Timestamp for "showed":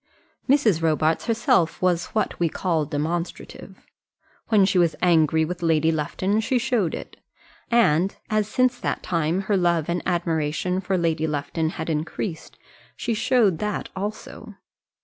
6.57-6.95, 13.13-13.59